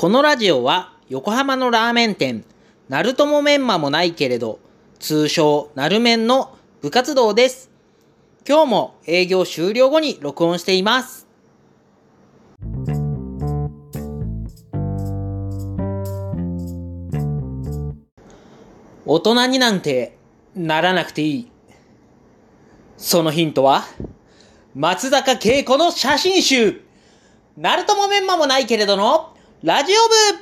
[0.00, 2.42] このラジオは横浜のラーメン店、
[2.88, 4.58] ナルトモメンマもないけれど、
[4.98, 7.70] 通称ナルメンの部活動です。
[8.48, 11.26] 今日も営業終了後に録音しています。
[19.04, 20.16] 大人になんて
[20.56, 21.50] ならなくていい。
[22.96, 23.84] そのヒントは、
[24.74, 26.80] 松坂慶子の写真集
[27.58, 30.40] ナルトもメンマもないけれどの、ラジオ部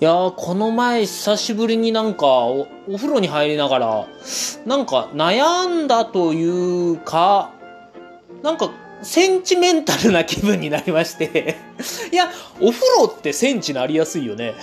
[0.00, 4.06] いやー、この前久しぶりになんかお、お風呂に入りながら、
[4.64, 7.50] なんか悩んだというか、
[8.44, 8.70] なんか
[9.02, 11.56] センチメンタルな気分になりまして。
[12.12, 14.54] いや、お風呂ってセンチなりやすいよね。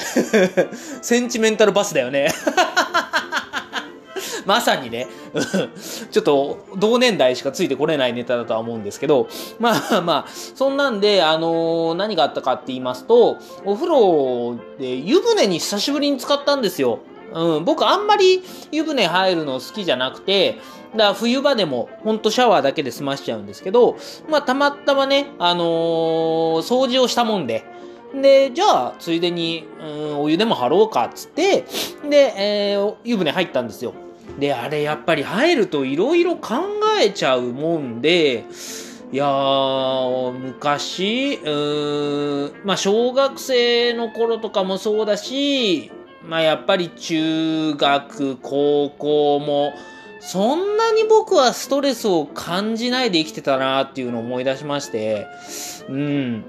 [1.01, 2.31] センチメンタルバスだよね。
[4.47, 5.07] まさにね、
[6.09, 9.27] ちょっと同年代しかついてこれないネタだとは思うんですけど、
[9.59, 16.99] まあまあ、そんなんで、あのー何があったかって言いますと、お風呂で湯船に久しぶりに使ったんですよ。
[17.33, 18.41] うん、僕あんまり
[18.71, 20.59] 湯船入るの好きじゃなくて、
[20.93, 23.97] だから冬場でもほんとシャワーだけで済ましちゃうんですけど、
[24.29, 25.65] まあたまたまね、あのー
[26.61, 27.65] 掃除をしたもんで、
[28.15, 31.65] で、じゃあ、ついでに、うん、お湯でも張ろうかっつって、
[32.09, 33.93] で、えー湯船入ったんですよ。
[34.37, 36.63] で、あれやっぱり入ると色々考
[37.01, 38.45] えちゃうもんで、
[39.11, 45.91] いやー、昔、うーん、まあ小学生の頃とかもそうだし、
[46.23, 49.73] まあやっぱり中学、高校も、
[50.19, 55.25] そんなに僕はストレスを感じないで生きてたなっていうのを思い出しまして、
[55.89, 56.43] うん。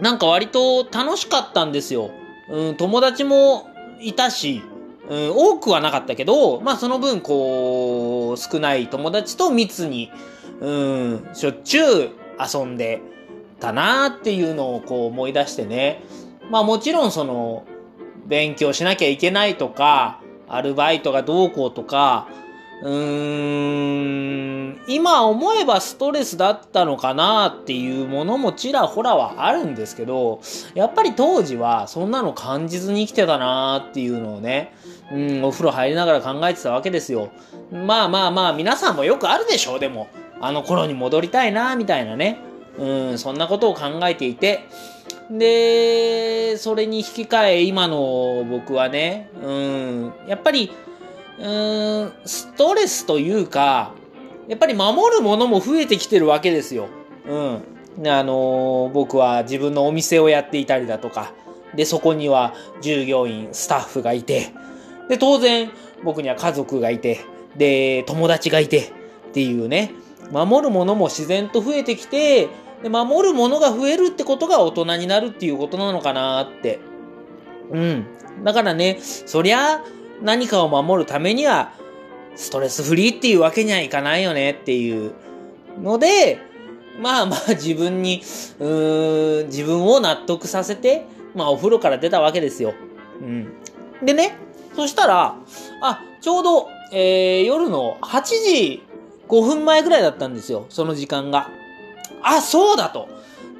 [0.00, 2.10] なんか割と楽しかったんですよ。
[2.50, 3.68] うん、友達も
[4.00, 4.62] いたし、
[5.08, 10.10] うん、多くはなかったけど、まあその分こう、少ない友達と密に、
[10.60, 13.00] うん、しょっちゅう遊んで
[13.60, 16.02] たなーっていうのをこう思い出してね。
[16.50, 17.64] まあもちろんその、
[18.26, 22.28] 勉強しなきゃいけないとか、アルバイトがどうこうとか、
[22.82, 30.40] うーん、今思えばストレスだったのかなっていうものもちらほらはあるんですけど、
[30.74, 34.74] やっぱり当時はそんなの感じずに生きてたなっていうのをね、
[35.10, 37.30] うん、お風呂入りながら考えてたわけですよ。
[37.72, 40.08] まあまあまあ、皆さんもよくあるでしょう、でも。
[40.38, 42.38] あの頃に戻りたいなみたいなね。
[42.78, 44.64] うん、そんなことを考えていて。
[45.30, 50.70] で、それに引き換え今の僕はね、うん、やっぱり、
[51.38, 53.92] うーん、ストレスというか、
[54.48, 56.88] やっぱり守るものも増えてきてるわけですよ。
[57.28, 57.62] うん。
[58.06, 61.32] あのー僕は自分のお店をやっていたりだとか、
[61.74, 64.52] で、そこには従業員、スタッフがいて、
[65.08, 65.70] で、当然
[66.04, 67.20] 僕には家族がいて、
[67.56, 68.92] で、友達がいて
[69.28, 69.92] っていうね、
[70.30, 72.48] 守るものも自然と増えてきて、
[72.82, 76.78] で、守るものが増えるってことが大人になるっていうことなのかなって。
[77.70, 78.06] うん。
[78.44, 79.82] だからね、そりゃ、
[80.22, 81.72] 何かを守るためには、
[82.34, 85.12] ストレスフリーっていうわけにはいかないよねっていう
[85.82, 86.38] ので、
[87.00, 88.22] まあまあ自分に、
[88.58, 92.74] うーん、自分を納得させて、まあお風呂から出たわけですよ。
[93.20, 93.52] うん。
[94.02, 94.36] でね、
[94.74, 95.36] そしたら、
[95.82, 98.82] あ、ちょうど、えー、夜の8時
[99.28, 101.48] 5分前ぐらいだったんですよ、その時間が。
[102.22, 103.08] あ、そうだと。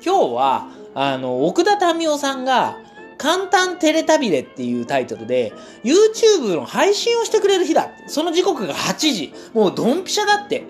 [0.05, 2.79] 今日は、あの、奥田民生さんが、
[3.19, 5.53] 簡単テレタビレっていうタイトルで、
[5.85, 7.91] YouTube の配信をしてくれる日だ。
[8.07, 9.33] その時刻が8時。
[9.55, 10.65] もうドンピシャだって。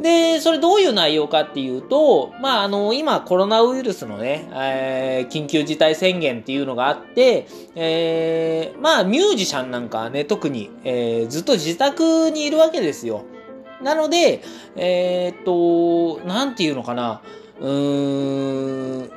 [0.00, 13.24] で、それどういう内容かっていうと、まあ、あの、今コロナウイルスのね、えー緊急事態宣言っていうのがあって、えーまあ、ミュージシャンなんかね、特に、えーずっと自宅にいるわけですよ。
[13.82, 14.42] なので、
[14.76, 17.22] えーっと、なんていうのかな、
[17.60, 19.10] うーん、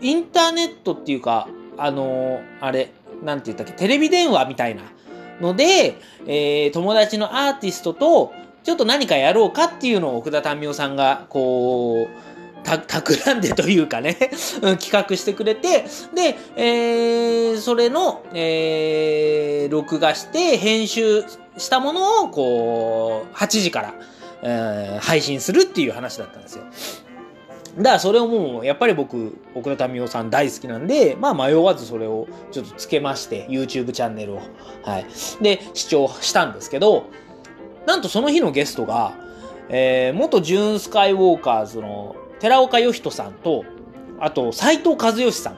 [0.00, 1.48] インターネットっていうか、
[1.80, 2.92] あの、あれ、
[3.22, 4.82] なんて言ったっけ、テレビ電話みたいな
[5.40, 5.96] ので、
[6.26, 8.32] えー友達のアーティストと、
[8.62, 14.14] ちょっと何かやろうかっていうのを奥田民生さんが、こう、た、企んでというかね、
[14.78, 15.84] 企画してくれて、
[16.14, 21.24] で、えーそれの、えー録画して編集
[21.56, 23.94] したものを、こう、8時から、
[24.42, 26.64] えー配信するっていう話だったんですよ。
[27.76, 34.40] だからそれをもう、やっぱり僕、奥田民生さん大好きなんで、まあ迷わずそれをちょっとつけまして、YouTube チャンネルを。
[34.82, 35.06] はい。
[35.40, 37.04] で、視聴したんですけど、
[37.86, 39.12] なんとその日のゲストが、
[39.68, 43.64] えー元ジューンスカイウォーカーズの寺岡義人さんと、
[44.18, 45.56] あと斎藤和義さん。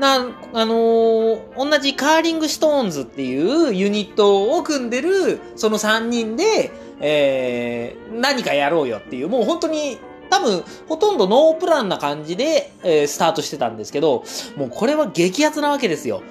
[0.00, 0.14] な、
[0.54, 9.98] あのー同じカーリングストーンズっていうユニットを組んでる、その3人で、えー、何かやろうよっていう、もう本当に、
[10.32, 14.24] 多分、ほとんどノープランな感じで、えースタートしてたんですけど、
[14.56, 16.22] もうこれは激アツなわけですよ。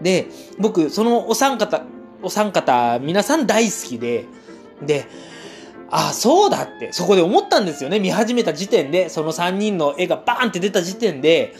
[0.00, 1.82] で、僕、そのお三方、
[2.22, 4.24] お三方、皆さん大好きで、
[4.80, 5.06] で、
[5.90, 8.00] あ、そうだって、そこで思ったんですよね。
[8.00, 11.54] 見始めた時点で、その3人の絵がバーンって出た時点で、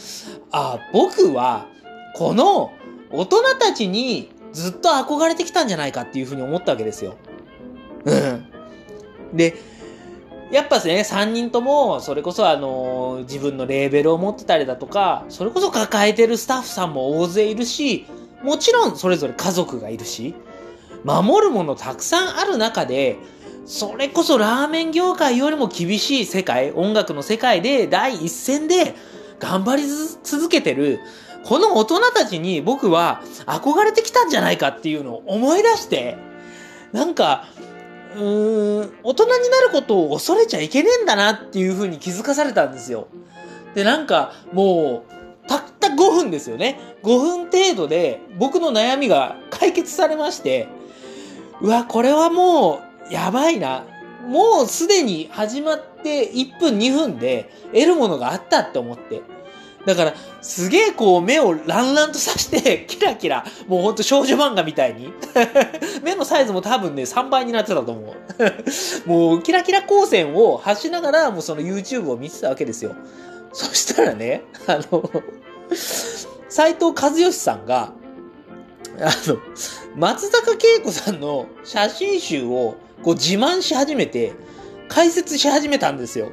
[0.52, 1.66] あ、僕は、
[2.14, 2.72] この
[3.10, 7.16] 大人たちにずっと憧れてきたんじゃないかっていうふうに思ったわけですよ。
[8.06, 8.46] うん。
[9.34, 9.73] で、
[10.54, 18.06] やっぱですね、3人とも、それこそあの、自分のレーベルを持ってたりだとか、それこそ抱えてるスタッフさんも大勢いるし、
[18.40, 20.32] もちろんそれぞれ家族がいるし、
[21.02, 23.16] 守るものたくさんある中で、
[23.66, 28.94] それこそラーメン業界よりも厳しい世界、音楽の世界で第一線で
[29.40, 29.82] 頑張り
[30.22, 31.00] 続けてる、
[31.44, 36.16] この大人たちに僕は憧れてきたんじゃないかっていうのを思い出して、
[36.92, 37.48] なんか、
[38.14, 43.08] うーん、大人になることを恐れちゃいけねえんだなっていう風に気づかされたんですよ。
[43.74, 46.78] で、なんか、もう、たった5分ですよね。
[47.02, 50.68] 5分程度で僕の悩みが解決されまして、
[51.60, 52.80] うわ、これはも
[53.10, 53.84] う、やばいな。
[54.26, 59.22] もうすでに始まって1分2分で得るものがあったって思って。
[59.86, 65.12] だから、すげえこう目をランランとさして、 キラキラ、もうほんと少女漫画みたいに。
[66.02, 68.14] 目のサイズも多分ね、3倍になってたと思う。
[69.08, 72.94] もう、キラキラ光線を発しながら、もうその YouTube を見てたわけですよ。
[73.52, 75.10] そしたらね、あの、
[76.48, 77.92] 斎藤和義さんが、
[79.00, 79.38] あの、
[79.96, 84.32] 松坂慶子さんの写真集をこう自慢し始めて、
[84.88, 86.30] 解説し始めたんですよ。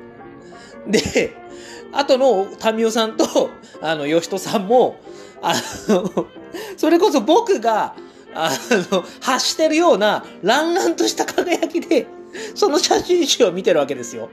[0.87, 1.33] で、
[1.93, 3.49] 後の民生さんと、
[3.81, 4.97] あの、吉人さんも、
[5.41, 5.53] あ
[5.87, 6.27] の、
[6.77, 7.95] それこそ僕が、
[8.33, 8.51] あ
[8.91, 12.07] の、発してるような、ランランとした輝きで、
[12.55, 14.29] その写真集を見てるわけですよ。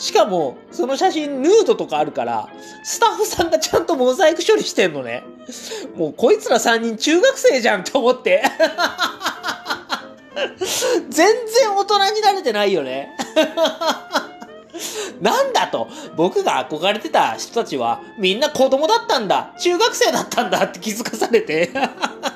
[0.00, 2.48] しかも、その写真ヌードとかあるから、
[2.82, 5.22] スタッフさんがちゃんとモザイク処理してんのね。
[5.94, 8.42] もうこいつら3人中学生じゃんと思って。
[11.10, 13.14] 全然大人になれてないよね。
[15.20, 21.70] なんだと、僕が憧れてた人たちはみんな子供だったんだ、中学生だったんだって気づかされて、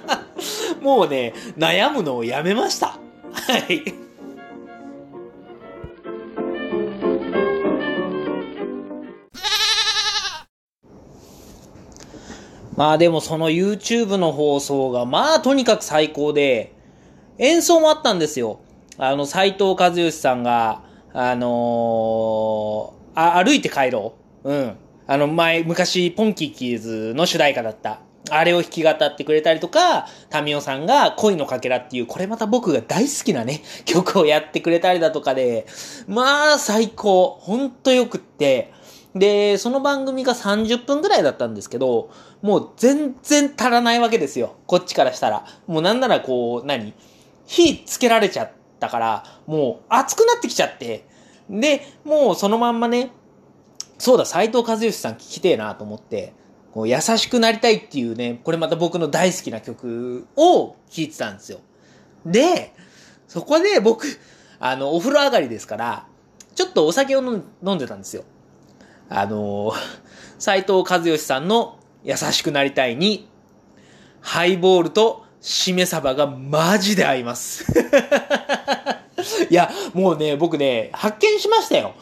[0.80, 2.98] もうね、悩むのをやめました。
[3.32, 3.94] はい。
[12.76, 16.72] まあでもその YouTube の放送がまあとにかく最高で、
[17.38, 18.60] 演奏もあったんですよ。
[18.96, 20.83] あの、斎藤和義さんが、
[21.16, 24.52] あのーあ、歩いて帰ろう。
[24.52, 24.76] うん。
[25.06, 28.00] あの、前、昔、ポンキッキーズの主題歌だった。
[28.30, 35.66] あれを弾き語ってくれたりとか、タミオさんが恋のかけらっていう、これまた僕が大好きなね、 曲をやってくれたりだとかで、
[36.08, 37.38] まあ、最高。
[37.40, 38.72] ほんとよくって。
[39.14, 42.10] で、その番組が30分ぐらいだったんですけど、
[42.42, 44.54] もう全然足らないわけですよ。
[44.66, 45.44] こっちからしたら。
[45.68, 46.92] もうなんならこう、何？
[47.46, 51.06] 火つけられちゃってたから、もう熱くなってきちゃって。
[51.48, 53.10] で、もうそのまんまね、
[53.98, 56.32] そうだ、斎藤和義さん聞きてえなと思って、
[56.72, 61.60] こう優しくなりたいっていうね、これまた僕の大好きな曲を聴いてたんですよ。
[62.26, 62.72] で、
[63.28, 64.06] そこで僕、
[64.58, 66.06] あの、お風呂上がりですから、
[66.54, 67.42] ちょっとお酒を飲
[67.74, 68.24] んでたんですよ。
[69.08, 69.72] あの、
[70.38, 73.28] 斎藤和義さんの優しくなりたいに、
[74.20, 77.66] ハイボールとしめ鯖がマジで合います。
[79.50, 81.94] いや、もうね、僕ね、発見しましたよ。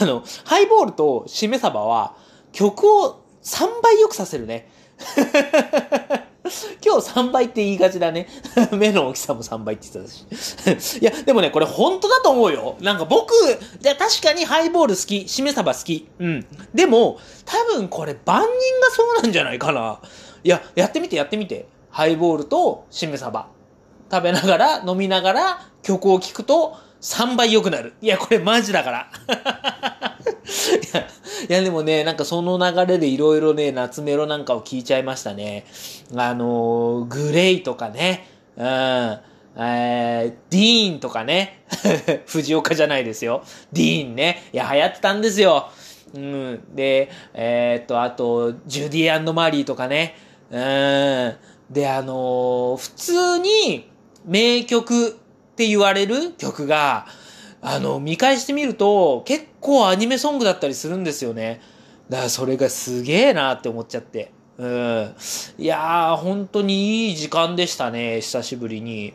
[0.00, 2.14] あの、ハイボールとしめ鯖は、
[2.52, 4.70] 曲を3倍良くさせるね。
[6.84, 8.26] 今日3倍って言いがちだね。
[8.72, 10.98] 目の大きさも3倍って言ってたし。
[10.98, 12.76] いや、でもね、これ本当だと思うよ。
[12.80, 13.32] なんか僕、
[13.80, 16.08] じゃ確かにハイボール好き、しめ鯖好き。
[16.18, 16.46] うん。
[16.74, 20.00] でも、多分これ万人がそうなんじゃないかな。
[20.42, 21.66] いや、やってみてやってみて。
[21.90, 23.46] ハイボールとしめ鯖。
[24.10, 27.94] 食べながら、飲みながら、曲を聴くと3倍良くなる。
[28.00, 29.10] いや、これマジだから。
[31.48, 35.64] いや、でもね、なんかその流れでいろいろね、夏メロなんかを聞いちゃいましたね。
[36.16, 41.64] あのー、グレイとかね、うん、えー、ディーンとかね、
[42.26, 43.42] 藤岡じゃないですよ。
[43.72, 44.42] ディーンね。
[44.52, 45.68] いや、流行ってたんですよ。
[46.14, 46.74] うん。
[46.74, 50.16] で、えー、っと、あと、ジュディマリーとかね。
[50.50, 51.36] うん。
[51.70, 53.90] で、あのー普通に
[54.28, 55.12] 名曲っ
[55.56, 57.06] て言われる曲が、
[57.60, 61.60] あの、見返してみると、結構アニメソングだったりするんですよね。
[62.08, 64.30] だからそれがすげえなって思っちゃって。
[64.58, 65.14] うん。
[65.58, 69.14] いやー、本当にいい時間でしたね、久しぶりに。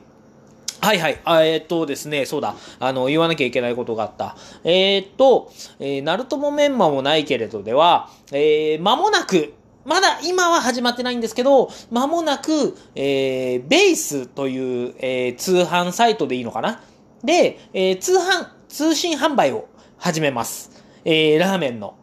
[0.82, 1.14] はいはい。
[1.14, 2.56] えーっとですね、そうだ。
[2.80, 4.36] あの、言わなきゃいけないことがあった。
[4.64, 9.54] えーっと、えー、ナルトもメンマもないけれどでは、えー、間もなく、
[9.86, 16.82] まだ今は始まってないんですけど、間もなく、えー、ベースという、えー、通販サイトでいいのかな？
[17.24, 20.84] で、えー、通販、通信販売を始めます。
[21.06, 21.96] えー、ラーメンの。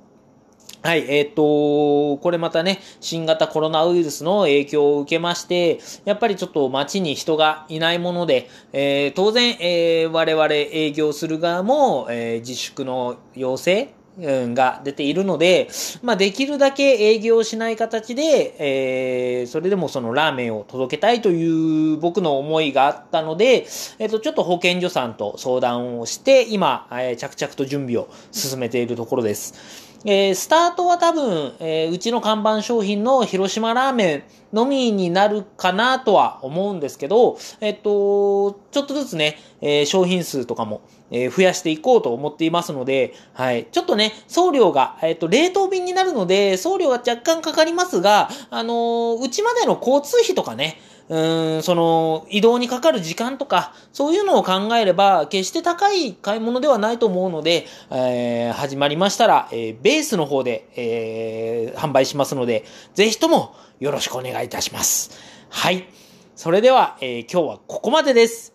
[0.83, 13.89] はい、えっ、と、これまたね、新型コロナウイルスの影響を受けまして、やっぱりちょっと街に人がいないもので、えー当然、えー我々営業する側も、えー自粛の要請
[14.21, 15.69] が出ているので、
[16.03, 23.67] まあ、できるだけ営業しない形で、えーそれでもそのラーメンを届けたいという僕の思いがあったので、
[23.99, 29.90] えっ、と、ちょっと保健所さんと相談をして、今、えー着々と準備を進めているところです。
[30.05, 40.81] えースタートは多分、えーうちの看板商品の広島ラーメンのみになるかなとは思うんですけど、えっと、ちょっとずつね、えー商品数とかも、
[41.11, 43.67] え増やしていこうと思っていますので、はい。
[43.71, 50.81] ちょっとね、送料が、えっと、冷凍便になるので、送料が若干かかりますが、あのーうちまでの交通費とかね、
[51.11, 62.65] うん、その、移動にかかる時間とか、そういうのを考えれば、決して高い買い物ではないと思うので、えー始まりましたら、えーベースの方で、えー販売しますので、
[62.95, 65.11] ぜひともよろしくお願いいたします。
[65.49, 65.89] はい。
[66.37, 68.55] それでは、え今日はここまでです。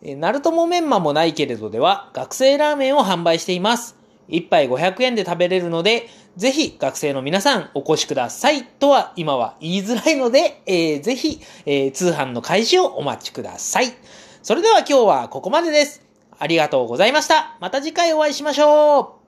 [0.00, 4.01] えーナルトもメンマもないけれどでは、学生ラーメンを販売しています。
[4.32, 13.92] 1杯500円で食べれるので、ぜひ学生の皆さんお越しくださいとは今は言いづらいので、えーぜひ、えー通販の開始をお待ちください。
[14.42, 16.02] それでは今日はここまでです。
[16.38, 17.56] ありがとうございました。
[17.60, 19.21] また次回お会いしましょう。